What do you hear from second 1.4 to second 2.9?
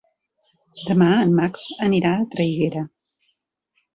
Max anirà a Traiguera.